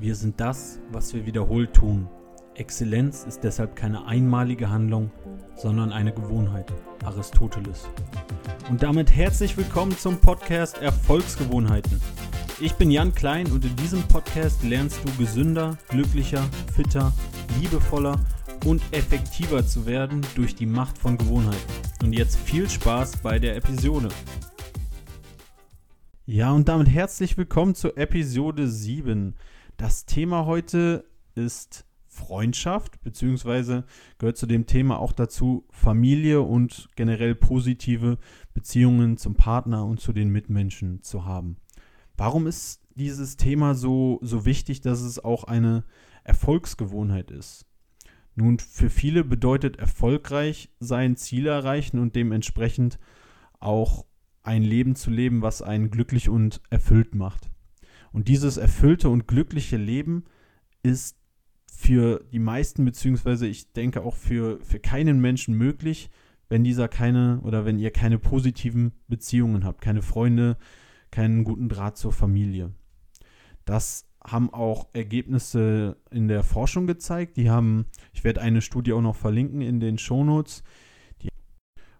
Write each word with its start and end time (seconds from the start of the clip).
Wir 0.00 0.14
sind 0.14 0.38
das, 0.38 0.78
was 0.92 1.12
wir 1.12 1.26
wiederholt 1.26 1.74
tun. 1.74 2.08
Exzellenz 2.54 3.24
ist 3.24 3.42
deshalb 3.42 3.74
keine 3.74 4.06
einmalige 4.06 4.70
Handlung, 4.70 5.10
sondern 5.56 5.90
eine 5.90 6.12
Gewohnheit. 6.12 6.72
Aristoteles. 7.04 7.88
Und 8.70 8.84
damit 8.84 9.10
herzlich 9.10 9.56
willkommen 9.56 9.98
zum 9.98 10.20
Podcast 10.20 10.78
Erfolgsgewohnheiten. 10.78 12.00
Ich 12.60 12.74
bin 12.74 12.92
Jan 12.92 13.12
Klein 13.12 13.50
und 13.50 13.64
in 13.64 13.74
diesem 13.74 14.00
Podcast 14.04 14.62
lernst 14.62 15.00
du 15.04 15.12
gesünder, 15.18 15.76
glücklicher, 15.88 16.48
fitter, 16.72 17.12
liebevoller 17.60 18.20
und 18.66 18.80
effektiver 18.92 19.66
zu 19.66 19.84
werden 19.84 20.24
durch 20.36 20.54
die 20.54 20.66
Macht 20.66 20.96
von 20.96 21.18
Gewohnheiten. 21.18 21.72
Und 22.04 22.12
jetzt 22.12 22.36
viel 22.36 22.70
Spaß 22.70 23.16
bei 23.16 23.40
der 23.40 23.56
Episode. 23.56 24.10
Ja, 26.24 26.52
und 26.52 26.68
damit 26.68 26.88
herzlich 26.88 27.36
willkommen 27.36 27.74
zur 27.74 27.98
Episode 27.98 28.68
7. 28.68 29.34
Das 29.78 30.06
Thema 30.06 30.44
heute 30.44 31.04
ist 31.36 31.86
Freundschaft, 32.08 33.00
beziehungsweise 33.04 33.84
gehört 34.18 34.36
zu 34.36 34.46
dem 34.46 34.66
Thema 34.66 34.98
auch 34.98 35.12
dazu 35.12 35.68
Familie 35.70 36.40
und 36.40 36.88
generell 36.96 37.36
positive 37.36 38.18
Beziehungen 38.54 39.18
zum 39.18 39.36
Partner 39.36 39.86
und 39.86 40.00
zu 40.00 40.12
den 40.12 40.30
Mitmenschen 40.30 41.04
zu 41.04 41.24
haben. 41.24 41.58
Warum 42.16 42.48
ist 42.48 42.82
dieses 42.96 43.36
Thema 43.36 43.76
so, 43.76 44.18
so 44.20 44.44
wichtig, 44.44 44.80
dass 44.80 45.00
es 45.00 45.24
auch 45.24 45.44
eine 45.44 45.84
Erfolgsgewohnheit 46.24 47.30
ist? 47.30 47.64
Nun, 48.34 48.58
für 48.58 48.90
viele 48.90 49.22
bedeutet 49.22 49.76
erfolgreich 49.76 50.70
sein 50.80 51.14
Ziel 51.14 51.46
erreichen 51.46 52.00
und 52.00 52.16
dementsprechend 52.16 52.98
auch 53.60 54.06
ein 54.42 54.64
Leben 54.64 54.96
zu 54.96 55.10
leben, 55.10 55.40
was 55.40 55.62
einen 55.62 55.92
glücklich 55.92 56.28
und 56.28 56.60
erfüllt 56.68 57.14
macht. 57.14 57.48
Und 58.12 58.28
dieses 58.28 58.56
erfüllte 58.56 59.08
und 59.08 59.28
glückliche 59.28 59.76
Leben 59.76 60.24
ist 60.82 61.16
für 61.66 62.24
die 62.32 62.38
meisten, 62.38 62.84
beziehungsweise 62.84 63.46
ich 63.46 63.72
denke 63.72 64.02
auch 64.02 64.14
für, 64.14 64.60
für 64.62 64.80
keinen 64.80 65.20
Menschen 65.20 65.54
möglich, 65.54 66.10
wenn 66.48 66.64
dieser 66.64 66.88
keine 66.88 67.40
oder 67.42 67.64
wenn 67.64 67.78
ihr 67.78 67.90
keine 67.90 68.18
positiven 68.18 68.92
Beziehungen 69.06 69.64
habt, 69.64 69.80
keine 69.80 70.02
Freunde, 70.02 70.56
keinen 71.10 71.44
guten 71.44 71.68
Draht 71.68 71.96
zur 71.96 72.12
Familie. 72.12 72.72
Das 73.64 74.06
haben 74.24 74.52
auch 74.52 74.88
Ergebnisse 74.92 75.96
in 76.10 76.28
der 76.28 76.42
Forschung 76.42 76.86
gezeigt. 76.86 77.36
Die 77.36 77.50
haben, 77.50 77.86
ich 78.12 78.24
werde 78.24 78.40
eine 78.40 78.62
Studie 78.62 78.92
auch 78.92 79.02
noch 79.02 79.16
verlinken 79.16 79.60
in 79.60 79.78
den 79.78 79.98
Shownotes. 79.98 80.64
Die, 81.22 81.28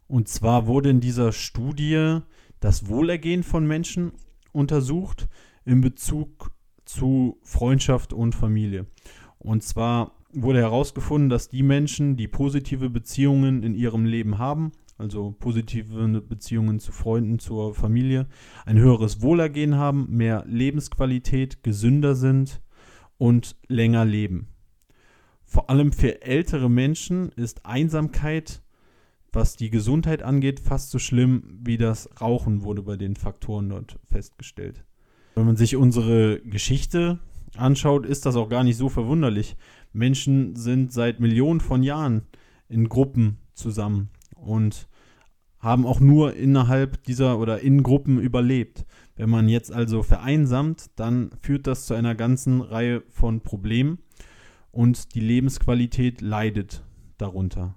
und 0.07 0.29
zwar 0.29 0.67
wurde 0.67 0.91
in 0.91 1.01
dieser 1.01 1.33
Studie 1.33 2.21
das 2.61 2.89
Wohlergehen 2.89 3.43
von 3.43 3.67
Menschen 3.67 4.13
untersucht 4.53 5.29
in 5.69 5.83
Bezug 5.83 6.51
zu 6.87 7.39
Freundschaft 7.43 8.15
und 8.15 8.35
Familie. 8.35 8.87
Und 9.39 9.63
zwar 9.63 10.13
wurde 10.33 10.61
herausgefunden, 10.61 11.29
dass 11.29 11.51
die 11.51 11.63
Menschen, 11.63 12.17
die 12.17 12.27
positive 12.27 12.89
Beziehungen 12.89 13.63
in 13.63 13.75
ihrem 13.75 14.07
Leben 14.07 14.39
haben, 14.39 14.73
also 14.97 15.37
positive 15.39 16.23
Beziehungen 16.23 16.81
zu 16.81 16.91
Freunden, 16.91 17.39
zur 17.39 17.75
Familie, 17.75 18.27
ein 18.65 18.79
höheres 18.79 19.21
Wohlergehen 19.21 19.77
haben, 19.77 20.07
mehr 20.09 20.45
Lebensqualität, 20.49 21.63
gesünder 21.63 22.15
sind 22.15 22.63
und 23.19 23.55
länger 23.69 24.07
leben. 24.07 24.49
Vor 25.45 25.69
allem 25.69 25.93
für 25.93 26.23
ältere 26.23 26.71
Menschen 26.71 27.29
ist 27.37 27.67
Einsamkeit, 27.67 28.63
was 29.33 29.57
die 29.57 29.69
Gesundheit 29.69 30.23
angeht, 30.23 30.61
fast 30.61 30.91
so 30.91 30.99
schlimm 30.99 31.61
wie 31.63 31.77
das 31.77 32.09
Rauchen, 32.21 32.63
wurde 32.63 32.83
bei 32.83 32.97
den 32.97 33.17
Faktoren 33.17 33.69
dort 33.69 33.99
festgestellt. 34.07 34.85
Wenn 35.39 35.47
man 35.47 35.57
sich 35.57 35.77
unsere 35.77 36.41
Geschichte 36.41 37.21
anschaut, 37.57 38.05
ist 38.05 38.27
das 38.27 38.35
auch 38.35 38.49
gar 38.49 38.65
nicht 38.65 38.77
so 38.77 38.89
verwunderlich. 38.89 39.57
Menschen 39.93 40.57
sind 40.57 40.93
seit 40.93 41.21
Millionen 41.21 41.61
von 41.61 41.85
Jahren 41.85 42.23
in 42.69 42.89
Gruppen 42.89 43.39
zusammen 43.55 44.09
und 44.35 44.89
haben 45.61 45.87
auch 45.87 46.01
nur 46.01 46.35
innerhalb 46.35 47.05
dieser 47.05 47.39
oder 47.39 47.61
in 47.61 47.85
Gruppen 47.85 48.19
überlebt. 48.19 48.85
Wenn 49.15 49.31
man 49.31 49.49
jetzt 49.49 49.73
also 49.73 50.03
vereinsamt, 50.03 50.91
dann 50.97 51.31
führt 51.41 51.69
das 51.69 51.87
zu 51.87 51.95
einer 51.95 52.17
ganzen 52.17 52.61
Reihe 52.61 53.05
von 53.09 53.41
Problemen 53.41 53.99
und 54.73 55.15
die 55.15 55.21
Lebensqualität 55.21 56.21
leidet 56.21 56.83
darunter. 57.17 57.77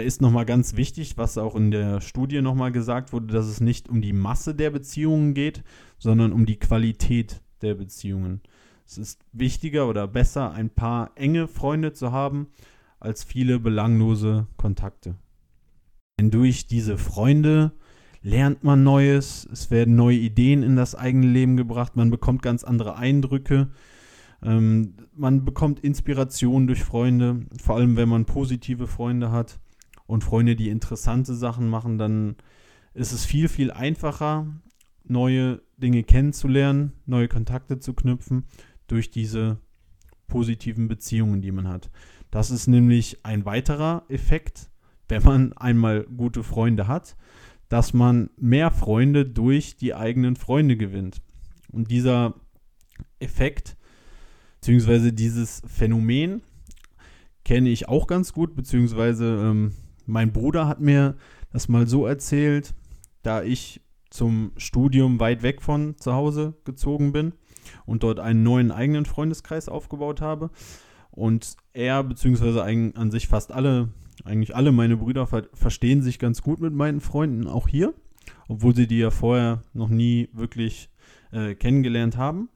Da 0.00 0.04
ist 0.04 0.22
nochmal 0.22 0.46
ganz 0.46 0.76
wichtig, 0.76 1.18
was 1.18 1.36
auch 1.36 1.56
in 1.56 1.70
der 1.70 2.00
Studie 2.00 2.40
nochmal 2.40 2.72
gesagt 2.72 3.12
wurde, 3.12 3.34
dass 3.34 3.46
es 3.46 3.60
nicht 3.60 3.88
um 3.88 4.00
die 4.00 4.12
Masse 4.12 4.54
der 4.54 4.70
Beziehungen 4.70 5.34
geht, 5.34 5.62
sondern 5.98 6.32
um 6.32 6.46
die 6.46 6.58
Qualität 6.58 7.42
der 7.60 7.74
Beziehungen. 7.74 8.40
Es 8.86 8.98
ist 8.98 9.24
wichtiger 9.32 9.88
oder 9.88 10.08
besser, 10.08 10.52
ein 10.52 10.70
paar 10.70 11.10
enge 11.16 11.48
Freunde 11.48 11.92
zu 11.92 12.12
haben, 12.12 12.46
als 12.98 13.24
viele 13.24 13.58
belanglose 13.58 14.46
Kontakte. 14.56 15.16
Denn 16.18 16.30
durch 16.30 16.66
diese 16.66 16.96
Freunde 16.96 17.72
lernt 18.22 18.64
man 18.64 18.82
Neues, 18.82 19.46
es 19.52 19.70
werden 19.70 19.96
neue 19.96 20.16
Ideen 20.16 20.62
in 20.62 20.76
das 20.76 20.94
eigene 20.94 21.26
Leben 21.26 21.56
gebracht, 21.58 21.96
man 21.96 22.10
bekommt 22.10 22.42
ganz 22.42 22.64
andere 22.64 22.96
Eindrücke, 22.96 23.70
ähm, 24.42 24.94
man 25.14 25.44
bekommt 25.44 25.80
Inspiration 25.80 26.66
durch 26.66 26.84
Freunde, 26.84 27.46
vor 27.60 27.76
allem 27.76 27.96
wenn 27.96 28.08
man 28.08 28.24
positive 28.24 28.86
Freunde 28.86 29.30
hat 29.30 29.60
und 30.10 30.24
Freunde, 30.24 30.56
die 30.56 30.68
interessante 30.68 31.34
Sachen 31.34 31.68
machen, 31.68 31.96
dann 31.96 32.34
ist 32.94 33.12
es 33.12 33.24
viel, 33.24 33.48
viel 33.48 33.70
einfacher, 33.70 34.46
neue 35.04 35.62
Dinge 35.76 36.02
kennenzulernen, 36.02 36.92
neue 37.06 37.28
Kontakte 37.28 37.78
zu 37.78 37.94
knüpfen 37.94 38.44
durch 38.88 39.10
diese 39.10 39.58
positiven 40.26 40.88
Beziehungen, 40.88 41.42
die 41.42 41.52
man 41.52 41.68
hat. 41.68 41.90
Das 42.32 42.50
ist 42.50 42.66
nämlich 42.66 43.24
ein 43.24 43.44
weiterer 43.44 44.04
Effekt, 44.08 44.68
wenn 45.08 45.22
man 45.22 45.52
einmal 45.52 46.04
gute 46.04 46.42
Freunde 46.42 46.88
hat, 46.88 47.16
dass 47.68 47.94
man 47.94 48.30
mehr 48.36 48.72
Freunde 48.72 49.24
durch 49.24 49.76
die 49.76 49.94
eigenen 49.94 50.34
Freunde 50.34 50.76
gewinnt. 50.76 51.22
Und 51.70 51.90
dieser 51.92 52.34
Effekt, 53.20 53.76
beziehungsweise 54.56 55.12
dieses 55.12 55.62
Phänomen, 55.66 56.42
kenne 57.44 57.68
ich 57.68 57.88
auch 57.88 58.08
ganz 58.08 58.32
gut, 58.32 58.56
beziehungsweise 58.56 59.24
ähm, 59.44 59.72
mein 60.10 60.32
Bruder 60.32 60.66
hat 60.66 60.80
mir 60.80 61.16
das 61.52 61.68
mal 61.68 61.86
so 61.86 62.06
erzählt, 62.06 62.74
da 63.22 63.42
ich 63.42 63.80
zum 64.10 64.52
Studium 64.56 65.20
weit 65.20 65.42
weg 65.42 65.62
von 65.62 65.96
zu 65.98 66.12
Hause 66.12 66.54
gezogen 66.64 67.12
bin 67.12 67.32
und 67.86 68.02
dort 68.02 68.18
einen 68.18 68.42
neuen 68.42 68.72
eigenen 68.72 69.04
Freundeskreis 69.04 69.68
aufgebaut 69.68 70.20
habe. 70.20 70.50
Und 71.12 71.56
er, 71.72 72.02
beziehungsweise 72.02 72.64
an 72.64 73.10
sich 73.10 73.28
fast 73.28 73.52
alle, 73.52 73.88
eigentlich 74.24 74.54
alle 74.54 74.72
meine 74.72 74.96
Brüder 74.96 75.26
ver 75.26 75.44
verstehen 75.54 76.02
sich 76.02 76.18
ganz 76.18 76.42
gut 76.42 76.60
mit 76.60 76.74
meinen 76.74 77.00
Freunden, 77.00 77.46
auch 77.46 77.68
hier, 77.68 77.94
obwohl 78.48 78.74
sie 78.74 78.86
die 78.86 78.98
ja 78.98 79.10
vorher 79.10 79.62
noch 79.72 79.88
nie 79.88 80.28
wirklich 80.32 80.90
äh, 81.32 81.54
kennengelernt 81.54 82.16
haben. 82.16 82.48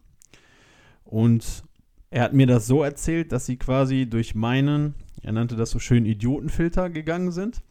Und 1.05 1.65
er 2.11 2.23
hat 2.23 2.33
mir 2.33 2.47
das 2.47 2.67
so 2.67 2.83
erzählt, 2.83 3.33
dass 3.33 3.47
sie 3.47 3.57
quasi 3.57 4.07
durch 4.07 4.35
meinen 4.35 4.95
er 5.25 5.33
nannte 5.33 5.57
das 5.57 5.71
so 5.71 5.79
schön 5.79 6.05
Idiotenfilter 6.05 6.91
gegangen 6.91 7.33
sind. 7.33 7.63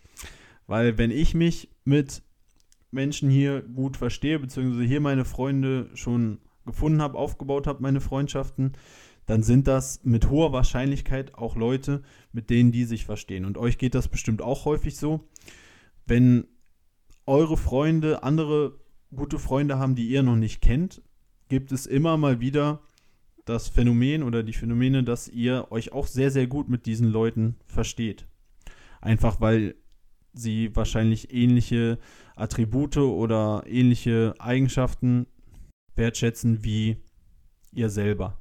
Weil 0.67 0.97
wenn 0.97 1.11
ich 1.11 1.33
mich 1.33 1.69
mit 1.85 2.23
Menschen 2.91 3.29
hier 3.29 3.61
gut 3.61 3.97
verstehe, 3.97 4.39
beziehungsweise 4.39 4.83
hier 4.83 5.01
meine 5.01 5.25
Freunde 5.25 5.89
schon 5.93 6.39
gefunden 6.65 7.01
habe, 7.01 7.17
aufgebaut 7.17 7.67
habe, 7.67 7.81
meine 7.81 8.01
Freundschaften, 8.01 8.73
dann 9.25 9.43
sind 9.43 9.67
das 9.67 10.03
mit 10.03 10.29
hoher 10.29 10.51
Wahrscheinlichkeit 10.51 11.35
auch 11.35 11.55
Leute, 11.55 12.01
mit 12.31 12.49
denen 12.49 12.71
die 12.71 12.85
sich 12.85 13.05
verstehen. 13.05 13.45
Und 13.45 13.57
euch 13.57 13.77
geht 13.77 13.95
das 13.95 14.07
bestimmt 14.07 14.41
auch 14.41 14.65
häufig 14.65 14.97
so. 14.97 15.27
Wenn 16.05 16.45
eure 17.25 17.55
Freunde 17.55 18.23
andere 18.23 18.79
gute 19.15 19.39
Freunde 19.39 19.79
haben, 19.79 19.95
die 19.95 20.07
ihr 20.07 20.23
noch 20.23 20.35
nicht 20.35 20.61
kennt, 20.61 21.01
gibt 21.47 21.71
es 21.71 21.85
immer 21.85 22.17
mal 22.17 22.41
wieder 22.41 22.81
das 23.45 23.67
Phänomen 23.67 24.23
oder 24.23 24.43
die 24.43 24.53
Phänomene, 24.53 25.03
dass 25.03 25.27
ihr 25.27 25.67
euch 25.71 25.91
auch 25.91 26.07
sehr, 26.07 26.31
sehr 26.31 26.47
gut 26.47 26.69
mit 26.69 26.85
diesen 26.85 27.07
Leuten 27.07 27.57
versteht. 27.65 28.27
Einfach 29.01 29.41
weil 29.41 29.75
sie 30.33 30.75
wahrscheinlich 30.75 31.33
ähnliche 31.33 31.99
Attribute 32.35 32.97
oder 32.97 33.63
ähnliche 33.67 34.33
Eigenschaften 34.39 35.27
wertschätzen 35.95 36.63
wie 36.63 36.97
ihr 37.71 37.89
selber. 37.89 38.39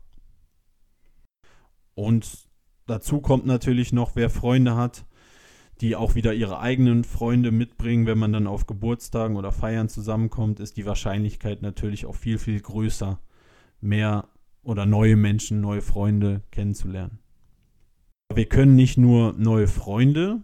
Und 1.94 2.48
dazu 2.86 3.20
kommt 3.20 3.44
natürlich 3.44 3.92
noch, 3.92 4.16
wer 4.16 4.30
Freunde 4.30 4.76
hat, 4.76 5.04
die 5.80 5.96
auch 5.96 6.14
wieder 6.14 6.32
ihre 6.32 6.60
eigenen 6.60 7.04
Freunde 7.04 7.50
mitbringen, 7.50 8.06
wenn 8.06 8.18
man 8.18 8.32
dann 8.32 8.46
auf 8.46 8.66
Geburtstagen 8.66 9.36
oder 9.36 9.52
Feiern 9.52 9.88
zusammenkommt, 9.88 10.60
ist 10.60 10.76
die 10.76 10.86
Wahrscheinlichkeit 10.86 11.60
natürlich 11.60 12.06
auch 12.06 12.14
viel, 12.14 12.38
viel 12.38 12.60
größer, 12.60 13.20
mehr 13.80 14.28
oder 14.62 14.86
neue 14.86 15.16
Menschen, 15.16 15.60
neue 15.60 15.82
Freunde 15.82 16.42
kennenzulernen. 16.50 17.18
Wir 18.34 18.46
können 18.46 18.76
nicht 18.76 18.96
nur 18.96 19.34
neue 19.34 19.66
Freunde 19.66 20.40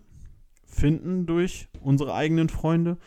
finden 0.65 1.27
durch 1.27 1.69
unsere 1.81 2.15
eigenen 2.15 2.49
Freunde, 2.49 2.99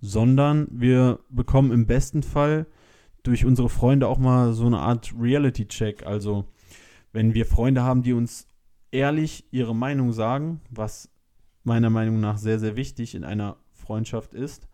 sondern 0.00 0.68
wir 0.70 1.20
bekommen 1.28 1.72
im 1.72 1.86
besten 1.86 2.22
Fall 2.22 2.66
durch 3.22 3.44
unsere 3.44 3.68
Freunde 3.68 4.08
auch 4.08 4.18
mal 4.18 4.52
so 4.54 4.66
eine 4.66 4.78
Art 4.78 5.14
Reality-Check. 5.18 6.06
Also 6.06 6.46
wenn 7.12 7.34
wir 7.34 7.44
Freunde 7.44 7.82
haben, 7.82 8.02
die 8.02 8.14
uns 8.14 8.46
ehrlich 8.90 9.44
ihre 9.50 9.74
Meinung 9.74 10.12
sagen, 10.12 10.60
was 10.70 11.10
meiner 11.62 11.90
Meinung 11.90 12.20
nach 12.20 12.38
sehr, 12.38 12.58
sehr 12.58 12.76
wichtig 12.76 13.14
in 13.14 13.24
einer 13.24 13.56
Freundschaft 13.72 14.32
ist, 14.32 14.68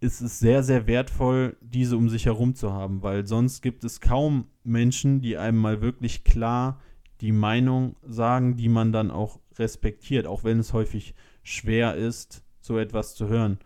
ist 0.00 0.20
es 0.20 0.38
sehr, 0.38 0.62
sehr 0.62 0.86
wertvoll, 0.86 1.56
diese 1.60 1.96
um 1.96 2.08
sich 2.08 2.26
herum 2.26 2.54
zu 2.54 2.72
haben, 2.72 3.02
weil 3.02 3.26
sonst 3.26 3.62
gibt 3.62 3.82
es 3.82 4.00
kaum 4.00 4.46
Menschen, 4.66 5.20
die 5.20 5.36
einem 5.36 5.58
mal 5.58 5.80
wirklich 5.80 6.24
klar 6.24 6.80
die 7.20 7.32
Meinung 7.32 7.96
sagen, 8.06 8.56
die 8.56 8.68
man 8.68 8.92
dann 8.92 9.10
auch 9.10 9.40
respektiert, 9.58 10.26
auch 10.26 10.44
wenn 10.44 10.58
es 10.58 10.72
häufig 10.72 11.14
schwer 11.42 11.94
ist, 11.94 12.42
so 12.60 12.78
etwas 12.78 13.14
zu 13.14 13.28
hören. 13.28 13.58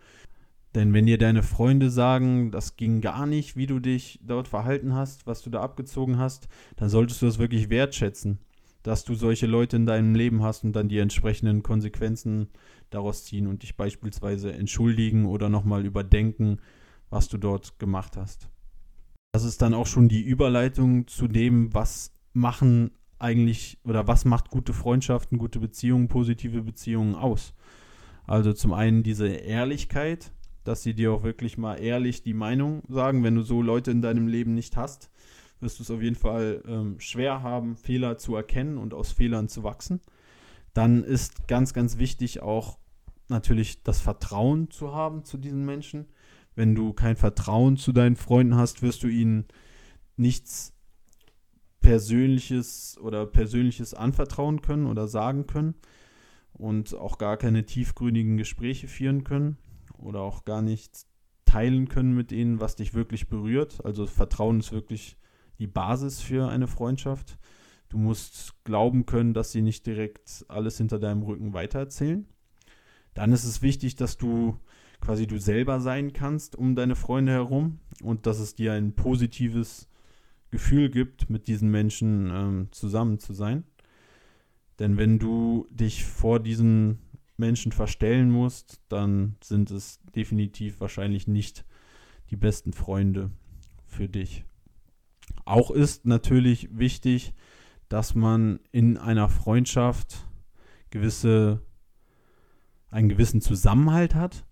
Denn 0.73 0.93
wenn 0.93 1.05
dir 1.05 1.17
deine 1.17 1.43
Freunde 1.43 1.89
sagen, 1.89 2.51
das 2.51 2.77
ging 2.77 3.01
gar 3.01 3.25
nicht, 3.25 3.57
wie 3.57 3.67
du 3.67 3.79
dich 3.79 4.19
dort 4.23 4.47
verhalten 4.47 4.93
hast, 4.95 5.27
was 5.27 5.41
du 5.41 5.49
da 5.49 5.61
abgezogen 5.61 6.17
hast, 6.17 6.47
dann 6.77 6.89
solltest 6.89 7.21
du 7.21 7.25
das 7.25 7.39
wirklich 7.39 7.69
wertschätzen, 7.69 8.39
dass 8.83 9.03
du 9.03 9.15
solche 9.15 9.47
Leute 9.47 9.75
in 9.75 9.85
deinem 9.85 10.15
Leben 10.15 10.43
hast 10.43 10.63
und 10.63 10.73
dann 10.73 10.87
die 10.87 10.99
entsprechenden 10.99 11.61
Konsequenzen 11.61 12.47
daraus 12.89 13.25
ziehen 13.25 13.47
und 13.47 13.63
dich 13.63 13.75
beispielsweise 13.75 14.53
entschuldigen 14.53 15.25
oder 15.25 15.49
nochmal 15.49 15.85
überdenken, 15.85 16.59
was 17.09 17.27
du 17.27 17.37
dort 17.37 17.77
gemacht 17.77 18.15
hast. 18.15 18.47
Das 19.31 19.45
ist 19.45 19.61
dann 19.61 19.73
auch 19.73 19.87
schon 19.87 20.09
die 20.09 20.21
Überleitung 20.21 21.07
zu 21.07 21.27
dem, 21.27 21.73
was 21.73 22.11
machen 22.33 22.91
eigentlich 23.17 23.77
oder 23.85 24.07
was 24.07 24.25
macht 24.25 24.49
gute 24.49 24.73
Freundschaften, 24.73 25.37
gute 25.37 25.59
Beziehungen, 25.59 26.09
positive 26.09 26.63
Beziehungen 26.63 27.15
aus. 27.15 27.53
Also 28.27 28.51
zum 28.51 28.73
einen 28.73 29.03
diese 29.03 29.27
Ehrlichkeit, 29.27 30.33
dass 30.65 30.83
sie 30.83 30.93
dir 30.93 31.13
auch 31.13 31.23
wirklich 31.23 31.57
mal 31.57 31.75
ehrlich 31.75 32.23
die 32.23 32.33
Meinung 32.33 32.83
sagen. 32.89 33.23
Wenn 33.23 33.35
du 33.35 33.41
so 33.41 33.61
Leute 33.61 33.91
in 33.91 34.01
deinem 34.01 34.27
Leben 34.27 34.53
nicht 34.53 34.75
hast, 34.75 35.09
wirst 35.61 35.79
du 35.79 35.83
es 35.83 35.91
auf 35.91 36.01
jeden 36.01 36.15
Fall 36.15 36.61
ähm, 36.67 36.99
schwer 36.99 37.41
haben, 37.41 37.77
Fehler 37.77 38.17
zu 38.17 38.35
erkennen 38.35 38.77
und 38.77 38.93
aus 38.93 39.11
Fehlern 39.11 39.47
zu 39.47 39.63
wachsen. 39.63 40.01
Dann 40.73 41.03
ist 41.03 41.47
ganz, 41.47 41.73
ganz 41.73 41.97
wichtig 41.97 42.41
auch 42.41 42.79
natürlich 43.29 43.81
das 43.83 44.01
Vertrauen 44.01 44.69
zu 44.71 44.93
haben 44.93 45.23
zu 45.23 45.37
diesen 45.37 45.65
Menschen. 45.65 46.07
Wenn 46.55 46.75
du 46.75 46.93
kein 46.93 47.15
Vertrauen 47.15 47.77
zu 47.77 47.91
deinen 47.91 48.15
Freunden 48.15 48.55
hast, 48.55 48.81
wirst 48.81 49.03
du 49.03 49.07
ihnen 49.07 49.45
nichts 50.17 50.73
Persönliches 51.79 52.97
oder 53.01 53.25
Persönliches 53.25 53.93
anvertrauen 53.93 54.61
können 54.61 54.85
oder 54.85 55.07
sagen 55.07 55.47
können 55.47 55.75
und 56.53 56.95
auch 56.95 57.17
gar 57.17 57.37
keine 57.37 57.65
tiefgründigen 57.65 58.37
Gespräche 58.37 58.87
führen 58.87 59.23
können 59.23 59.57
oder 59.97 60.21
auch 60.21 60.45
gar 60.45 60.61
nichts 60.61 61.07
teilen 61.45 61.87
können 61.87 62.13
mit 62.13 62.31
ihnen, 62.31 62.59
was 62.59 62.75
dich 62.75 62.93
wirklich 62.93 63.29
berührt. 63.29 63.83
Also 63.83 64.05
Vertrauen 64.05 64.59
ist 64.59 64.71
wirklich 64.71 65.17
die 65.59 65.67
Basis 65.67 66.21
für 66.21 66.49
eine 66.49 66.67
Freundschaft. 66.67 67.37
Du 67.89 67.97
musst 67.97 68.63
glauben 68.63 69.05
können, 69.05 69.33
dass 69.33 69.51
sie 69.51 69.61
nicht 69.61 69.85
direkt 69.85 70.45
alles 70.47 70.77
hinter 70.77 70.99
deinem 70.99 71.23
Rücken 71.23 71.53
weitererzählen. 71.53 72.25
Dann 73.13 73.33
ist 73.33 73.43
es 73.43 73.61
wichtig, 73.61 73.95
dass 73.95 74.17
du 74.17 74.57
quasi 75.01 75.27
du 75.27 75.39
selber 75.39 75.81
sein 75.81 76.13
kannst 76.13 76.55
um 76.55 76.75
deine 76.75 76.95
Freunde 76.95 77.33
herum 77.33 77.79
und 78.01 78.25
dass 78.25 78.39
es 78.39 78.55
dir 78.55 78.73
ein 78.73 78.93
positives 78.93 79.89
Gefühl 80.51 80.89
gibt, 80.89 81.29
mit 81.29 81.47
diesen 81.47 81.69
Menschen 81.69 82.29
ähm, 82.33 82.67
zusammen 82.71 83.19
zu 83.19 83.33
sein. 83.33 83.63
Denn 84.79 84.97
wenn 84.97 85.19
du 85.19 85.67
dich 85.69 86.05
vor 86.05 86.39
diesen 86.39 86.99
Menschen 87.37 87.71
verstellen 87.71 88.31
musst, 88.31 88.81
dann 88.89 89.35
sind 89.43 89.71
es 89.71 89.99
definitiv 90.15 90.79
wahrscheinlich 90.79 91.27
nicht 91.27 91.65
die 92.29 92.35
besten 92.35 92.73
Freunde 92.73 93.31
für 93.85 94.07
dich. 94.07 94.45
Auch 95.45 95.71
ist 95.71 96.05
natürlich 96.05 96.69
wichtig, 96.71 97.33
dass 97.89 98.15
man 98.15 98.59
in 98.71 98.97
einer 98.97 99.27
Freundschaft 99.27 100.27
gewisse, 100.91 101.61
einen 102.89 103.09
gewissen 103.09 103.41
Zusammenhalt 103.41 104.15
hat. 104.15 104.45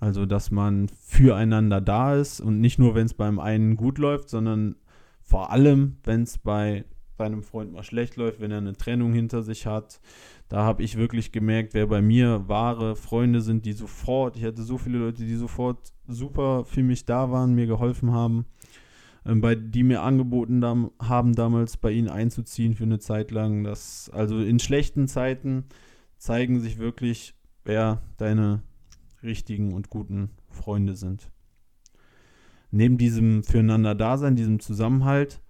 Also, 0.00 0.26
dass 0.26 0.50
man 0.50 0.88
füreinander 0.88 1.80
da 1.80 2.16
ist 2.16 2.40
und 2.40 2.60
nicht 2.60 2.78
nur, 2.78 2.94
wenn 2.94 3.06
es 3.06 3.14
beim 3.14 3.38
einen 3.38 3.76
gut 3.76 3.98
läuft, 3.98 4.30
sondern 4.30 4.76
vor 5.20 5.50
allem, 5.50 5.96
wenn 6.04 6.22
es 6.22 6.38
bei 6.38 6.84
seinem 7.18 7.42
Freund 7.42 7.72
mal 7.72 7.84
schlecht 7.84 8.16
läuft, 8.16 8.40
wenn 8.40 8.50
er 8.50 8.58
eine 8.58 8.76
Trennung 8.76 9.12
hinter 9.12 9.42
sich 9.42 9.66
hat. 9.66 10.00
Da 10.48 10.64
habe 10.64 10.82
ich 10.82 10.96
wirklich 10.96 11.32
gemerkt, 11.32 11.72
wer 11.72 11.86
bei 11.86 12.02
mir 12.02 12.48
wahre 12.48 12.96
Freunde 12.96 13.40
sind, 13.40 13.64
die 13.64 13.72
sofort, 13.72 14.36
ich 14.36 14.44
hatte 14.44 14.62
so 14.62 14.76
viele 14.76 14.98
Leute, 14.98 15.24
die 15.24 15.36
sofort 15.36 15.92
super 16.08 16.64
für 16.64 16.82
mich 16.82 17.04
da 17.04 17.30
waren, 17.30 17.54
mir 17.54 17.66
geholfen 17.66 18.12
haben, 18.12 18.46
ähm, 19.24 19.40
bei, 19.40 19.54
die 19.54 19.82
mir 19.82 20.02
angeboten 20.02 20.64
haben, 20.64 21.34
damals 21.34 21.76
bei 21.76 21.92
ihnen 21.92 22.08
einzuziehen 22.08 22.74
für 22.74 22.84
eine 22.84 22.98
Zeit 22.98 23.30
lang. 23.30 23.64
Das, 23.64 24.10
also 24.12 24.38
in 24.38 24.58
schlechten 24.58 25.06
Zeiten 25.06 25.64
zeigen 26.18 26.60
sich 26.60 26.78
wirklich, 26.78 27.34
wer 27.64 28.02
deine 28.16 28.62
richtigen 29.22 29.72
und 29.72 29.90
guten 29.90 30.30
Freunde 30.50 30.96
sind 30.96 31.30
neben 32.72 32.98
diesem 32.98 33.44
Füreinander-Dasein, 33.44 34.34
diesem 34.34 34.58
Zusammenhalt, 34.58 35.40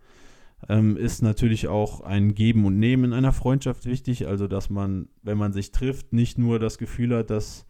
ähm, 0.69 0.97
ist 0.97 1.23
natürlich 1.23 1.69
auch 1.69 2.03
ein 2.03 2.35
Geben 2.35 2.67
und 2.67 2.79
Nehmen 2.79 3.05
in 3.05 3.13
einer 3.15 3.33
Freundschaft 3.33 3.87
wichtig. 3.87 4.27
Also, 4.27 4.47
dass 4.47 4.69
man, 4.69 5.09
wenn 5.23 5.39
man 5.39 5.53
sich 5.53 5.73
trifft, 5.73 6.13
nicht 6.13 6.37
nur 6.37 6.59
das 6.59 6.79
Gefühl 6.79 7.17
hat, 7.17 7.31
dass 7.31 7.67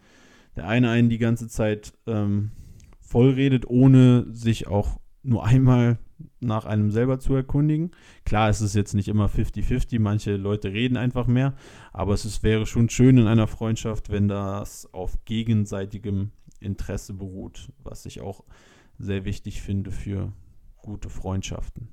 der 0.56 0.66
eine 0.66 0.90
einen 0.90 1.08
die 1.08 1.18
ganze 1.18 1.48
Zeit 1.48 1.92
ähm, 2.06 2.50
vollredet, 3.00 3.66
ohne 3.66 4.26
sich 4.32 4.66
auch 4.66 4.98
nur 5.22 5.44
einmal 5.44 5.98
nach 6.40 6.64
einem 6.64 6.90
selber 6.90 7.18
zu 7.18 7.34
erkundigen. 7.34 7.92
Klar, 8.24 8.48
es 8.48 8.60
ist 8.60 8.74
jetzt 8.74 8.94
nicht 8.94 9.08
immer 9.08 9.28
50-50, 9.28 10.00
manche 10.00 10.36
Leute 10.36 10.72
reden 10.72 10.96
einfach 10.96 11.26
mehr, 11.26 11.54
aber 11.92 12.14
es 12.14 12.24
ist, 12.24 12.42
wäre 12.42 12.66
schon 12.66 12.88
schön 12.88 13.18
in 13.18 13.26
einer 13.26 13.46
Freundschaft, 13.46 14.10
wenn 14.10 14.28
das 14.28 14.92
auf 14.92 15.24
gegenseitigem 15.24 16.30
Interesse 16.60 17.14
beruht, 17.14 17.68
was 17.82 18.06
ich 18.06 18.20
auch 18.20 18.44
sehr 18.98 19.24
wichtig 19.24 19.62
finde 19.62 19.90
für 19.90 20.32
gute 20.76 21.10
Freundschaften. 21.10 21.88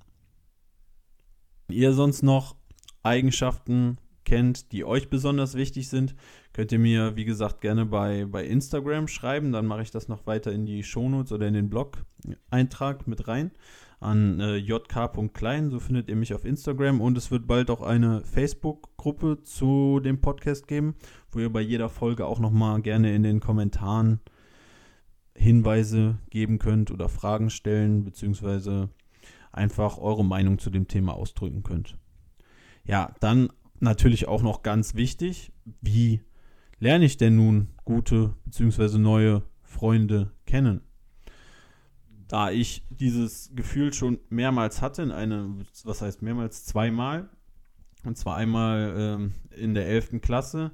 Wenn 1.67 1.77
ihr 1.77 1.93
sonst 1.93 2.23
noch 2.23 2.55
Eigenschaften 3.03 3.97
kennt, 4.25 4.71
die 4.71 4.85
euch 4.85 5.09
besonders 5.09 5.55
wichtig 5.55 5.89
sind, 5.89 6.15
könnt 6.53 6.71
ihr 6.71 6.79
mir, 6.79 7.15
wie 7.15 7.25
gesagt, 7.25 7.61
gerne 7.61 7.85
bei, 7.85 8.25
bei 8.25 8.45
Instagram 8.45 9.07
schreiben. 9.07 9.51
Dann 9.51 9.65
mache 9.65 9.81
ich 9.81 9.91
das 9.91 10.07
noch 10.07 10.27
weiter 10.27 10.51
in 10.51 10.65
die 10.65 10.83
Shownotes 10.83 11.31
oder 11.31 11.47
in 11.47 11.53
den 11.53 11.69
Blog-Eintrag 11.69 13.07
mit 13.07 13.27
rein 13.27 13.51
an 13.99 14.39
äh, 14.39 14.55
jk.klein. 14.57 15.71
So 15.71 15.79
findet 15.79 16.09
ihr 16.09 16.15
mich 16.15 16.33
auf 16.33 16.45
Instagram. 16.45 17.01
Und 17.01 17.17
es 17.17 17.31
wird 17.31 17.47
bald 17.47 17.69
auch 17.69 17.81
eine 17.81 18.21
Facebook-Gruppe 18.21 19.43
zu 19.43 19.99
dem 19.99 20.21
Podcast 20.21 20.67
geben, 20.67 20.95
wo 21.31 21.39
ihr 21.39 21.51
bei 21.51 21.61
jeder 21.61 21.89
Folge 21.89 22.25
auch 22.25 22.39
nochmal 22.39 22.81
gerne 22.81 23.13
in 23.13 23.23
den 23.23 23.39
Kommentaren 23.39 24.19
Hinweise 25.35 26.17
geben 26.29 26.59
könnt 26.59 26.91
oder 26.91 27.07
Fragen 27.07 27.49
stellen, 27.49 28.03
beziehungsweise 28.03 28.89
einfach 29.51 29.97
eure 29.97 30.25
Meinung 30.25 30.59
zu 30.59 30.69
dem 30.69 30.87
Thema 30.87 31.13
ausdrücken 31.13 31.63
könnt. 31.63 31.97
Ja, 32.83 33.13
dann 33.19 33.49
natürlich 33.79 34.27
auch 34.27 34.41
noch 34.41 34.63
ganz 34.63 34.95
wichtig, 34.95 35.51
wie 35.81 36.21
lerne 36.79 37.05
ich 37.05 37.17
denn 37.17 37.35
nun 37.35 37.69
gute 37.85 38.35
beziehungsweise 38.45 38.99
neue 38.99 39.43
Freunde 39.61 40.31
kennen? 40.45 40.81
Da 42.29 42.51
ich 42.51 42.85
dieses 42.91 43.51
Gefühl 43.55 43.91
schon 43.91 44.19
mehrmals 44.29 44.83
hatte, 44.83 45.01
in 45.01 45.11
eine, 45.11 45.55
was 45.83 46.01
heißt 46.01 46.21
mehrmals, 46.21 46.63
zweimal, 46.63 47.27
und 48.05 48.17
zwar 48.17 48.37
einmal 48.37 48.93
ähm, 48.97 49.33
in 49.49 49.73
der 49.73 49.87
11. 49.87 50.21
Klasse, 50.21 50.71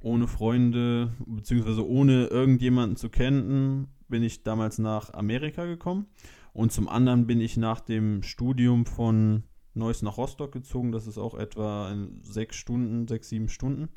ohne 0.00 0.28
Freunde, 0.28 1.14
beziehungsweise 1.26 1.88
ohne 1.88 2.26
irgendjemanden 2.26 2.96
zu 2.96 3.08
kennen, 3.08 3.88
bin 4.08 4.22
ich 4.22 4.42
damals 4.42 4.78
nach 4.78 5.14
Amerika 5.14 5.64
gekommen. 5.64 6.06
Und 6.52 6.70
zum 6.70 6.88
anderen 6.88 7.26
bin 7.26 7.40
ich 7.40 7.56
nach 7.56 7.80
dem 7.80 8.22
Studium 8.22 8.84
von 8.84 9.44
Neuss 9.72 10.02
nach 10.02 10.18
Rostock 10.18 10.52
gezogen. 10.52 10.92
Das 10.92 11.06
ist 11.06 11.16
auch 11.16 11.34
etwa 11.34 11.96
sechs 12.22 12.56
Stunden, 12.56 13.08
sechs, 13.08 13.30
sieben 13.30 13.48
Stunden. 13.48 13.88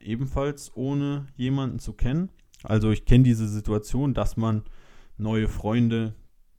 Ebenfalls 0.00 0.72
ohne 0.74 1.28
jemanden 1.36 1.78
zu 1.78 1.92
kennen. 1.92 2.30
Also 2.64 2.90
ich 2.90 3.04
kenne 3.04 3.22
diese 3.22 3.48
Situation, 3.48 4.14
dass 4.14 4.36
man 4.36 4.64
neue 5.18 5.48
Freunde 5.48 6.14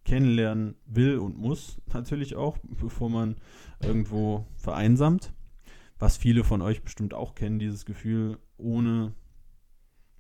kennenlernen 0.06 0.76
will 0.86 1.18
und 1.18 1.38
muss, 1.38 1.82
natürlich 1.94 2.36
auch, 2.36 2.58
bevor 2.64 3.10
man 3.10 3.36
irgendwo 3.82 4.46
vereinsamt. 4.56 5.34
Was 5.98 6.18
viele 6.18 6.44
von 6.44 6.62
euch 6.62 6.82
bestimmt 6.82 7.14
auch 7.14 7.36
kennen, 7.36 7.60
dieses 7.60 7.86
Gefühl, 7.86 8.40
ohne 8.58 9.14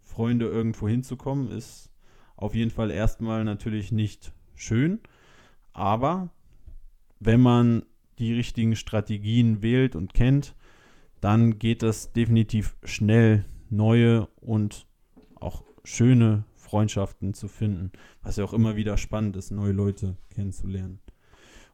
Freunde 0.01 0.47
irgendwo 0.47 0.87
hinzukommen, 0.87 1.49
ist 1.51 1.91
auf 2.35 2.55
jeden 2.55 2.71
Fall 2.71 2.91
erstmal 2.91 3.43
natürlich 3.43 3.91
nicht 3.91 4.33
schön, 4.55 4.99
aber 5.73 6.29
wenn 7.19 7.41
man 7.41 7.83
die 8.17 8.33
richtigen 8.33 8.75
Strategien 8.75 9.61
wählt 9.61 9.95
und 9.95 10.13
kennt, 10.13 10.55
dann 11.21 11.59
geht 11.59 11.83
es 11.83 12.11
definitiv 12.11 12.75
schnell, 12.83 13.45
neue 13.69 14.27
und 14.37 14.87
auch 15.35 15.63
schöne 15.83 16.43
Freundschaften 16.69 17.33
zu 17.33 17.47
finden, 17.47 17.91
was 18.21 18.37
ja 18.37 18.43
auch 18.43 18.53
immer 18.53 18.75
wieder 18.75 18.97
spannend 18.97 19.35
ist, 19.35 19.51
neue 19.51 19.71
Leute 19.71 20.17
kennenzulernen. 20.29 20.99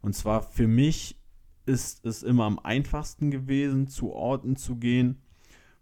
Und 0.02 0.14
zwar 0.16 0.42
für 0.42 0.68
mich 0.68 1.20
ist 1.66 2.06
es 2.06 2.24
immer 2.24 2.46
am 2.46 2.60
einfachsten 2.60 3.32
gewesen, 3.32 3.88
zu 3.88 4.14
Orten 4.14 4.56
zu 4.56 4.78
gehen, 4.78 5.22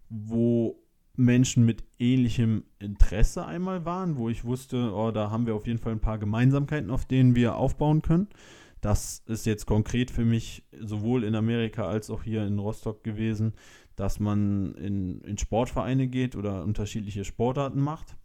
wo 0.08 0.80
Menschen 1.16 1.64
mit 1.64 1.84
ähnlichem 1.98 2.64
Interesse 2.78 3.46
einmal 3.46 3.84
waren, 3.84 4.16
wo 4.16 4.28
ich 4.28 4.44
wusste, 4.44 4.92
oh, 4.92 5.10
da 5.10 5.30
haben 5.30 5.46
wir 5.46 5.54
auf 5.54 5.66
jeden 5.66 5.78
Fall 5.78 5.92
ein 5.92 6.00
paar 6.00 6.18
Gemeinsamkeiten, 6.18 6.90
auf 6.90 7.04
denen 7.04 7.36
wir 7.36 7.56
aufbauen 7.56 8.02
können. 8.02 8.28
Das 8.80 9.22
ist 9.26 9.46
jetzt 9.46 9.66
konkret 9.66 10.10
für 10.10 10.24
mich 10.24 10.64
sowohl 10.78 11.24
in 11.24 11.34
Amerika 11.34 11.86
als 11.86 12.10
auch 12.10 12.22
hier 12.22 12.44
in 12.46 12.58
Rostock 12.58 13.04
gewesen, 13.04 13.54
dass 13.96 14.18
man 14.20 14.74
in, 14.74 15.20
in 15.20 15.38
Sportvereine 15.38 16.08
geht 16.08 16.36
oder 16.36 16.64
unterschiedliche 16.64 17.24
Sportarten 17.24 17.80
macht. 17.80 18.16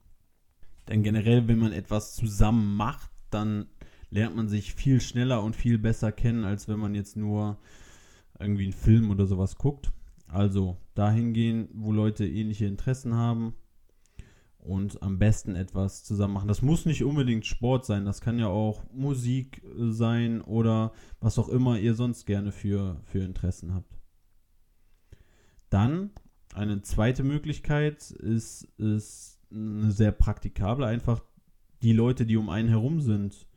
Denn 0.89 1.03
generell, 1.03 1.47
wenn 1.47 1.59
man 1.59 1.71
etwas 1.71 2.15
zusammen 2.15 2.75
macht, 2.75 3.11
dann 3.29 3.67
lernt 4.09 4.35
man 4.35 4.49
sich 4.49 4.73
viel 4.73 4.99
schneller 4.99 5.43
und 5.43 5.55
viel 5.55 5.77
besser 5.77 6.11
kennen, 6.11 6.43
als 6.43 6.67
wenn 6.67 6.79
man 6.79 6.95
jetzt 6.95 7.15
nur 7.15 7.59
irgendwie 8.39 8.63
einen 8.63 8.73
Film 8.73 9.11
oder 9.11 9.27
sowas 9.27 9.55
guckt. 9.57 9.91
Also 10.27 10.77
dahin 10.95 11.33
gehen, 11.33 11.69
wo 11.73 11.91
Leute 11.91 12.27
ähnliche 12.27 12.65
Interessen 12.65 13.13
haben 13.13 13.53
und 14.57 15.01
am 15.03 15.19
besten 15.19 15.55
etwas 15.55 16.03
zusammen 16.03 16.33
machen. 16.33 16.47
Das 16.47 16.61
muss 16.61 16.85
nicht 16.85 17.03
unbedingt 17.03 17.45
Sport 17.45 17.85
sein, 17.85 18.05
das 18.05 18.21
kann 18.21 18.39
ja 18.39 18.47
auch 18.47 18.83
Musik 18.91 19.61
sein 19.77 20.41
oder 20.41 20.91
was 21.19 21.37
auch 21.37 21.49
immer 21.49 21.79
ihr 21.79 21.93
sonst 21.93 22.25
gerne 22.25 22.51
für, 22.51 22.99
für 23.05 23.19
Interessen 23.19 23.73
habt. 23.73 23.95
Dann 25.69 26.11
eine 26.53 26.81
zweite 26.81 27.23
Möglichkeit 27.23 28.09
ist, 28.11 28.63
ist 28.77 29.38
sehr 29.51 30.11
praktikable, 30.11 30.85
einfach 30.85 31.21
die 31.81 31.93
Leute, 31.93 32.25
die 32.25 32.37
um 32.37 32.49
einen 32.49 32.69
herum 32.69 33.01
sind, 33.01 33.47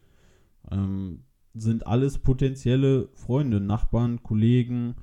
ähm, 0.70 1.24
sind 1.54 1.86
alles 1.86 2.18
potenzielle 2.18 3.08
Freunde, 3.14 3.60
Nachbarn, 3.60 4.22
Kollegen 4.22 4.94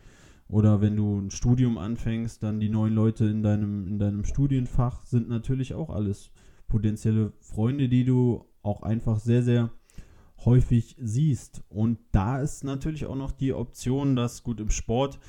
oder 0.47 0.81
wenn 0.81 0.95
du 0.95 1.19
ein 1.19 1.31
Studium 1.31 1.77
anfängst, 1.77 2.41
dann 2.41 2.59
die 2.59 2.69
neuen 2.69 2.95
Leute 2.95 3.25
in 3.25 3.43
deinem, 3.43 3.87
in 3.87 3.99
deinem 3.99 4.25
Studienfach 4.25 5.05
sind 5.05 5.29
natürlich 5.29 5.75
auch 5.75 5.91
alles 5.91 6.31
potenzielle 6.67 7.33
Freunde, 7.39 7.87
die 7.87 8.03
du 8.03 8.45
auch 8.63 8.81
einfach 8.81 9.19
sehr, 9.19 9.43
sehr 9.43 9.69
häufig 10.45 10.95
siehst. 10.99 11.63
Und 11.69 11.99
da 12.11 12.39
ist 12.39 12.63
natürlich 12.63 13.05
auch 13.05 13.15
noch 13.15 13.31
die 13.31 13.53
Option, 13.53 14.15
dass 14.15 14.43
gut 14.43 14.59
im 14.59 14.71
Sport, 14.71 15.19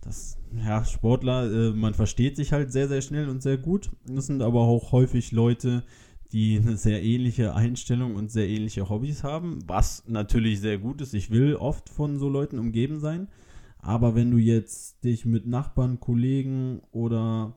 dass 0.00 0.38
ja, 0.64 0.84
Sportler, 0.84 1.50
äh, 1.52 1.72
man 1.72 1.94
versteht 1.94 2.36
sich 2.36 2.52
halt 2.52 2.72
sehr, 2.72 2.88
sehr 2.88 3.02
schnell 3.02 3.28
und 3.28 3.42
sehr 3.42 3.58
gut. 3.58 3.90
Das 4.06 4.26
sind 4.26 4.42
aber 4.42 4.60
auch 4.60 4.92
häufig 4.92 5.32
Leute, 5.32 5.84
die 6.32 6.58
eine 6.58 6.76
sehr 6.76 7.02
ähnliche 7.02 7.54
Einstellung 7.54 8.14
und 8.14 8.30
sehr 8.30 8.48
ähnliche 8.48 8.88
Hobbys 8.88 9.24
haben, 9.24 9.58
was 9.66 10.04
natürlich 10.06 10.60
sehr 10.60 10.78
gut 10.78 11.00
ist. 11.00 11.14
Ich 11.14 11.30
will 11.30 11.56
oft 11.56 11.88
von 11.88 12.18
so 12.18 12.28
Leuten 12.28 12.58
umgeben 12.58 13.00
sein. 13.00 13.28
Aber 13.78 14.14
wenn 14.14 14.30
du 14.30 14.36
jetzt 14.36 15.02
dich 15.04 15.24
mit 15.24 15.46
Nachbarn, 15.46 16.00
Kollegen 16.00 16.82
oder 16.92 17.56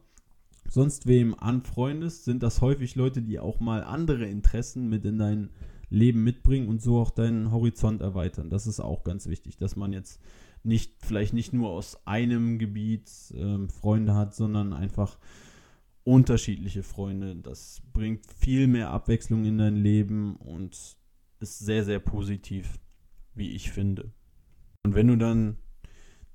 sonst 0.69 1.05
wem 1.05 1.35
anfreundest, 1.37 2.23
sind 2.23 2.41
das 2.41 2.61
häufig 2.61 2.95
Leute, 2.95 3.21
die 3.21 3.39
auch 3.39 3.59
mal 3.59 3.83
andere 3.83 4.25
Interessen 4.25 4.89
mit 4.89 5.05
in 5.05 5.17
dein 5.17 5.49
Leben 5.89 6.23
mitbringen 6.23 6.69
und 6.69 6.81
so 6.81 6.97
auch 6.97 7.11
deinen 7.11 7.51
Horizont 7.51 8.01
erweitern. 8.01 8.49
Das 8.49 8.65
ist 8.65 8.79
auch 8.79 9.03
ganz 9.03 9.27
wichtig, 9.27 9.57
dass 9.57 9.75
man 9.75 9.93
jetzt 9.93 10.19
nicht, 10.63 10.93
vielleicht 10.99 11.33
nicht 11.33 11.53
nur 11.53 11.69
aus 11.69 12.05
einem 12.05 12.57
Gebiet 12.57 13.09
äh, 13.35 13.67
Freunde 13.67 14.15
hat, 14.15 14.33
sondern 14.33 14.73
einfach 14.73 15.17
unterschiedliche 16.03 16.83
Freunde. 16.83 17.35
Das 17.35 17.81
bringt 17.93 18.25
viel 18.25 18.67
mehr 18.67 18.91
Abwechslung 18.91 19.45
in 19.45 19.57
dein 19.57 19.75
Leben 19.75 20.35
und 20.37 20.97
ist 21.39 21.59
sehr, 21.59 21.83
sehr 21.83 21.99
positiv, 21.99 22.79
wie 23.35 23.51
ich 23.51 23.71
finde. 23.71 24.11
Und 24.83 24.95
wenn 24.95 25.07
du 25.07 25.17
dann 25.17 25.57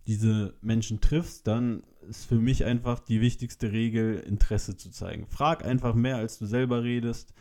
diese 0.06 0.54
Menschen 0.62 1.00
triffst, 1.00 1.47
dann 1.47 1.82
ist 2.08 2.25
für 2.25 2.38
mich 2.38 2.64
einfach 2.64 2.99
die 2.99 3.20
wichtigste 3.20 3.73
Regel, 3.73 4.20
Interesse 4.20 4.76
zu 4.76 4.90
zeigen. 4.90 5.26
Frag 5.26 5.64
einfach 5.64 5.94
mehr, 5.94 6.16
als 6.16 6.38
du 6.38 6.47
selber 6.47 6.82
redest 6.82 7.35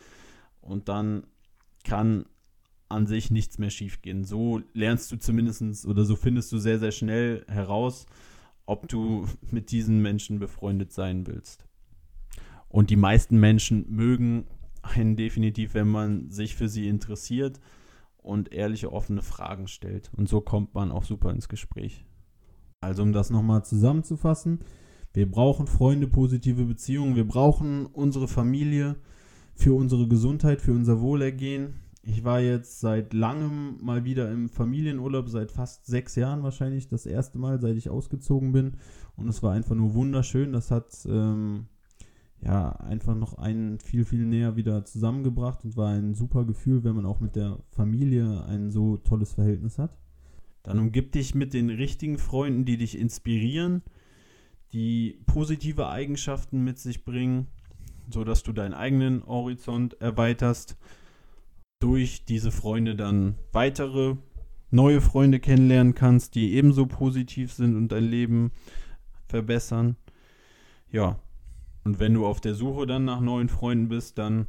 und 0.60 0.88
dann 0.88 1.26
kann 1.84 2.26
an 2.88 3.06
sich 3.06 3.30
nichts 3.30 3.58
mehr 3.58 3.70
schiefgehen. 3.70 4.24
So 4.24 4.62
lernst 4.72 5.12
du 5.12 5.16
zumindest 5.16 5.86
oder 5.86 6.04
so 6.04 6.16
findest 6.16 6.50
du 6.52 6.58
sehr, 6.58 6.78
sehr 6.78 6.92
schnell 6.92 7.44
heraus, 7.48 8.06
ob 8.66 8.88
du 8.88 9.26
mit 9.50 9.70
diesen 9.70 10.00
Menschen 10.00 10.38
befreundet 10.38 10.92
sein 10.92 11.26
willst. 11.26 11.66
Und 12.68 12.90
die 12.90 12.96
meisten 12.96 13.38
Menschen 13.38 13.86
mögen 13.88 14.46
einen 14.82 15.16
definitiv, 15.16 15.74
wenn 15.74 15.88
man 15.88 16.30
sich 16.30 16.54
für 16.54 16.68
sie 16.68 16.88
interessiert 16.88 17.60
und 18.18 18.52
ehrliche, 18.52 18.92
offene 18.92 19.22
Fragen 19.22 19.68
stellt. 19.68 20.10
Und 20.16 20.28
so 20.28 20.40
kommt 20.40 20.74
man 20.74 20.92
auch 20.92 21.04
super 21.04 21.30
ins 21.30 21.48
Gespräch. 21.48 22.04
Also 22.80 23.02
um 23.02 23.12
das 23.12 23.30
nochmal 23.30 23.64
zusammenzufassen, 23.64 24.60
wir 25.14 25.30
brauchen 25.30 25.66
Freunde, 25.66 26.06
positive 26.06 26.64
Beziehungen, 26.64 27.16
wir 27.16 27.26
brauchen 27.26 27.86
unsere 27.86 28.28
Familie 28.28 28.96
für 29.54 29.74
unsere 29.74 30.06
Gesundheit, 30.06 30.60
für 30.60 30.72
unser 30.72 31.00
Wohlergehen. 31.00 31.80
Ich 32.02 32.24
war 32.24 32.40
jetzt 32.40 32.80
seit 32.80 33.12
langem 33.12 33.76
mal 33.82 34.04
wieder 34.04 34.30
im 34.30 34.48
Familienurlaub, 34.48 35.28
seit 35.28 35.50
fast 35.50 35.86
sechs 35.86 36.14
Jahren 36.14 36.42
wahrscheinlich 36.42 36.88
das 36.88 37.06
erste 37.06 37.38
Mal, 37.38 37.60
seit 37.60 37.76
ich 37.76 37.90
ausgezogen 37.90 38.52
bin. 38.52 38.76
Und 39.16 39.28
es 39.28 39.42
war 39.42 39.52
einfach 39.52 39.74
nur 39.74 39.94
wunderschön. 39.94 40.52
Das 40.52 40.70
hat 40.70 41.06
ähm, 41.06 41.66
ja 42.40 42.70
einfach 42.70 43.14
noch 43.14 43.34
einen 43.34 43.80
viel, 43.80 44.04
viel 44.04 44.24
näher 44.24 44.56
wieder 44.56 44.84
zusammengebracht 44.84 45.64
und 45.64 45.76
war 45.76 45.90
ein 45.90 46.14
super 46.14 46.44
Gefühl, 46.44 46.84
wenn 46.84 46.94
man 46.94 47.06
auch 47.06 47.20
mit 47.20 47.36
der 47.36 47.58
Familie 47.70 48.44
ein 48.44 48.70
so 48.70 48.96
tolles 48.96 49.32
Verhältnis 49.32 49.78
hat. 49.78 49.98
Dann 50.62 50.78
umgib 50.78 51.12
dich 51.12 51.34
mit 51.34 51.54
den 51.54 51.70
richtigen 51.70 52.18
Freunden, 52.18 52.64
die 52.64 52.76
dich 52.76 52.98
inspirieren, 52.98 53.82
die 54.72 55.18
positive 55.26 55.88
Eigenschaften 55.88 56.62
mit 56.62 56.78
sich 56.78 57.04
bringen, 57.04 57.46
sodass 58.10 58.42
du 58.42 58.52
deinen 58.52 58.74
eigenen 58.74 59.24
Horizont 59.26 60.00
erweiterst. 60.00 60.76
Durch 61.80 62.24
diese 62.24 62.50
Freunde 62.50 62.96
dann 62.96 63.36
weitere 63.52 64.16
neue 64.70 65.00
Freunde 65.00 65.40
kennenlernen 65.40 65.94
kannst, 65.94 66.34
die 66.34 66.54
ebenso 66.54 66.86
positiv 66.86 67.52
sind 67.52 67.76
und 67.76 67.92
dein 67.92 68.04
Leben 68.04 68.52
verbessern. 69.28 69.96
Ja, 70.90 71.20
und 71.84 72.00
wenn 72.00 72.14
du 72.14 72.26
auf 72.26 72.40
der 72.40 72.54
Suche 72.54 72.86
dann 72.86 73.04
nach 73.04 73.20
neuen 73.20 73.48
Freunden 73.48 73.88
bist, 73.88 74.18
dann 74.18 74.46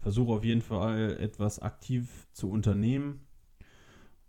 versuch 0.00 0.28
auf 0.28 0.44
jeden 0.44 0.62
Fall 0.62 1.16
etwas 1.20 1.60
aktiv 1.60 2.26
zu 2.32 2.50
unternehmen 2.50 3.20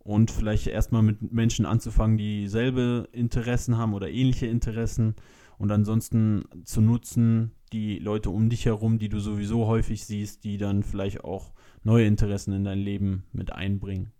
und 0.04 0.30
vielleicht 0.30 0.68
erstmal 0.68 1.02
mit 1.02 1.32
Menschen 1.32 1.66
anzufangen, 1.66 2.18
die 2.18 2.48
selbe 2.48 3.08
Interessen 3.12 3.78
haben 3.78 3.94
oder 3.94 4.10
ähnliche 4.10 4.48
Interessen 4.48 5.16
und 5.58 5.72
ansonsten 5.72 6.44
zu 6.66 6.82
nutzen, 6.82 7.52
die 7.72 8.00
Leute 8.00 8.30
um 8.30 8.50
dich 8.50 8.66
herum, 8.66 9.00
die 9.00 9.10
du 9.10 9.20
sowieso 9.20 9.66
häufig 9.66 10.06
siehst, 10.06 10.44
die 10.44 10.58
dann 10.58 10.84
vielleicht 10.84 11.24
auch 11.24 11.54
neue 11.84 12.06
Interessen 12.06 12.54
in 12.54 12.64
dein 12.64 12.80
Leben 12.80 13.24
mit 13.32 13.52
einbringen. 13.52 14.12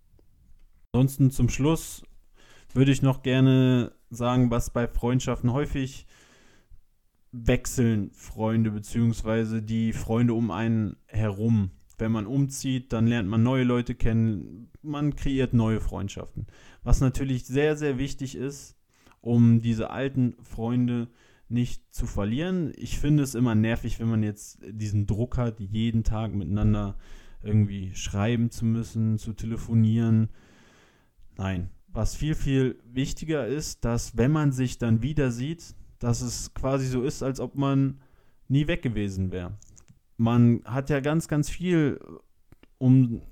Ansonsten 0.92 1.30
zum 1.30 1.48
Schluss 1.48 2.04
würde 2.72 2.92
ich 2.92 3.02
noch 3.02 3.22
gerne 3.22 3.92
sagen, 4.10 4.50
was 4.50 4.70
bei 4.70 4.86
Freundschaften 4.86 5.52
häufig 5.52 6.06
wechseln 7.32 8.10
Freunde 8.12 8.70
beziehungsweise 8.70 9.62
die 9.62 9.92
Freunde 9.92 10.34
um 10.34 10.50
einen 10.50 10.96
herum 11.06 11.70
wenn 11.98 12.12
man 12.12 12.26
umzieht, 12.26 12.92
dann 12.92 13.06
lernt 13.06 13.28
man 13.28 13.42
neue 13.42 13.64
Leute 13.64 13.94
kennen, 13.94 14.68
man 14.82 15.14
kreiert 15.14 15.54
neue 15.54 15.80
Freundschaften. 15.80 16.46
Was 16.82 17.00
natürlich 17.00 17.46
sehr, 17.46 17.76
sehr 17.76 17.98
wichtig 17.98 18.34
ist, 18.34 18.76
um 19.20 19.60
diese 19.60 19.90
alten 19.90 20.34
Freunde 20.42 21.08
nicht 21.48 21.94
zu 21.94 22.06
verlieren. 22.06 22.72
Ich 22.76 22.98
finde 22.98 23.22
es 23.22 23.34
immer 23.34 23.54
nervig, 23.54 24.00
wenn 24.00 24.08
man 24.08 24.22
jetzt 24.22 24.58
diesen 24.66 25.06
Druck 25.06 25.36
hat, 25.36 25.60
jeden 25.60 26.02
Tag 26.02 26.34
miteinander 26.34 26.96
irgendwie 27.44 27.94
schreiben 27.94 28.50
zu 28.50 28.64
müssen, 28.64 29.18
zu 29.18 29.32
telefonieren. 29.32 30.28
Nein, 31.36 31.70
was 31.88 32.14
viel, 32.14 32.34
viel 32.34 32.78
wichtiger 32.84 33.46
ist, 33.46 33.84
dass 33.84 34.16
wenn 34.16 34.30
man 34.30 34.52
sich 34.52 34.78
dann 34.78 35.02
wieder 35.02 35.30
sieht, 35.30 35.74
dass 35.98 36.20
es 36.20 36.54
quasi 36.54 36.86
so 36.86 37.02
ist, 37.02 37.22
als 37.22 37.40
ob 37.40 37.54
man 37.56 38.00
nie 38.48 38.66
weg 38.66 38.82
gewesen 38.82 39.32
wäre 39.32 39.56
man 40.16 40.62
hat 40.64 40.90
ja 40.90 41.00
ganz, 41.00 41.28
ganz 41.28 41.50
viel 41.50 42.00
um, 42.78 43.22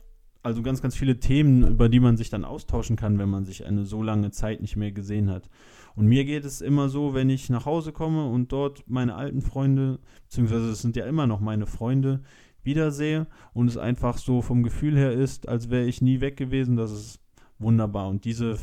also 0.42 0.62
ganz, 0.62 0.83
ganz 0.83 0.97
viele 0.97 1.21
Themen, 1.21 1.66
über 1.66 1.88
die 1.88 2.00
man 2.00 2.16
sich 2.16 2.31
dann 2.31 2.45
austauschen 2.45 2.97
kann, 2.97 3.19
wenn 3.19 3.28
man 3.28 3.45
sich 3.45 3.66
eine 3.66 3.85
so 3.85 4.02
lange 4.02 4.31
Zeit 4.31 4.61
nicht 4.61 4.76
mehr 4.76 4.92
gesehen 4.92 5.31
hat. 5.31 5.49
Und 5.95 6.07
mir 6.07 6.25
geht 6.25 6.45
es 6.45 6.61
immer 6.61 6.88
so, 6.88 7.14
wenn 7.14 7.28
ich 7.31 7.50
nach 7.50 7.66
Hause 7.66 7.92
komme 7.92 8.26
und 8.26 8.50
dort 8.50 8.85
meine 8.88 9.14
alten 9.14 9.42
Freunde, 9.42 10.00
beziehungsweise 10.25 10.71
es 10.71 10.83
sind 10.83 10.97
ja 10.97 11.07
immer 11.07 11.26
noch 11.26 11.40
meine 11.40 11.66
Freunde, 11.66 12.23
wiedersehe 12.64 13.26
und 13.52 13.69
es 13.69 13.76
einfach 13.76 14.19
so 14.19 14.42
vom 14.42 14.62
Gefühl 14.62 14.97
her 14.97 15.12
ist, 15.12 15.49
als 15.49 15.71
wäre 15.71 15.85
ich 15.85 16.02
nie 16.02 16.21
weg 16.21 16.37
gewesen, 16.37 16.76
das 16.76 16.92
ist 16.92 17.21
wunderbar. 17.59 18.09
Und 18.09 18.25
diese, 18.25 18.59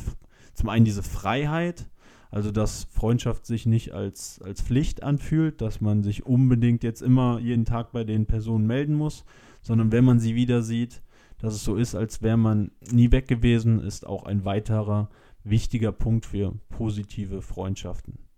zum 0.54 0.68
einen 0.68 0.84
diese 0.84 1.02
Freiheit, 1.02 1.88
also, 2.30 2.52
dass 2.52 2.84
Freundschaft 2.84 3.44
sich 3.44 3.66
nicht 3.66 3.92
als, 3.92 4.40
als 4.42 4.62
Pflicht 4.62 5.02
anfühlt, 5.02 5.60
dass 5.60 5.80
man 5.80 6.04
sich 6.04 6.26
unbedingt 6.26 6.84
jetzt 6.84 7.02
immer 7.02 7.40
jeden 7.40 7.64
Tag 7.64 7.90
bei 7.90 8.04
den 8.04 8.26
Personen 8.26 8.66
melden 8.66 8.94
muss, 8.94 9.24
sondern 9.62 9.90
wenn 9.90 10.04
man 10.04 10.20
sie 10.20 10.36
wieder 10.36 10.62
sieht, 10.62 11.02
dass 11.38 11.54
es 11.54 11.64
so 11.64 11.74
ist, 11.74 11.94
als 11.94 12.22
wäre 12.22 12.36
man 12.36 12.70
nie 12.92 13.10
weg 13.10 13.26
gewesen, 13.26 13.80
ist 13.80 14.06
auch 14.06 14.24
ein 14.24 14.44
weiterer 14.44 15.08
wichtiger 15.42 15.90
Punkt 15.90 16.26
für 16.26 16.54
positive 16.68 17.42
Freundschaften. 17.42 18.29